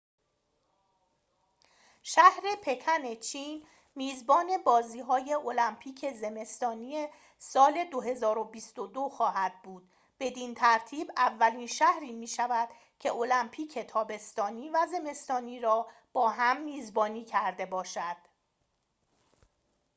شهر 2.03 2.41
پکن 2.63 3.15
چین 3.15 3.67
میزبان 3.95 4.63
بازی‌های 4.65 5.33
المپیک 5.33 6.11
زمستانی 6.13 7.07
سال 7.37 7.83
۲۰۲۲ 7.83 9.09
خواهد 9.09 9.61
بود 9.63 9.89
بدین 10.19 10.53
ترتیب 10.55 11.11
اولین 11.17 11.67
شهری 11.67 12.11
می‌شود 12.11 12.69
که 12.99 13.11
المپیک 13.13 13.79
تابستانی 13.79 14.69
و 14.69 14.87
زمستانی 14.91 15.59
را 15.59 15.87
با 16.13 16.29
هم 16.29 16.61
میزبانی 16.61 17.25
کرده 17.25 17.65
باشد 17.65 18.17